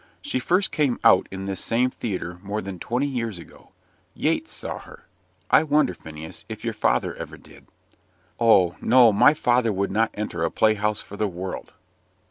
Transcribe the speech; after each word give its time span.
She 0.19 0.39
first 0.39 0.71
came 0.71 0.99
out 1.03 1.27
in 1.29 1.45
this 1.45 1.59
same 1.59 1.91
theatre 1.91 2.39
more 2.41 2.59
than 2.59 2.79
twenty 2.79 3.05
years 3.05 3.37
ago. 3.37 3.71
Yates 4.15 4.51
saw 4.51 4.79
her. 4.79 5.05
I 5.51 5.61
wonder, 5.61 5.93
Phineas, 5.93 6.43
if 6.49 6.65
your 6.65 6.73
father 6.73 7.13
ever 7.17 7.37
did." 7.37 7.67
"Oh, 8.39 8.75
no 8.81 9.13
my 9.13 9.35
father 9.35 9.71
would 9.71 9.91
not 9.91 10.09
enter 10.15 10.43
a 10.43 10.49
play 10.49 10.73
house 10.73 11.01
for 11.03 11.17
the 11.17 11.27
world." 11.27 11.73